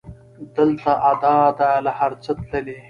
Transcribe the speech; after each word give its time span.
دلته 0.55 0.91
ادا 1.11 1.37
ده 1.59 1.69
له 1.85 1.91
هر 1.99 2.11
څه 2.23 2.31
تللې 2.49 2.77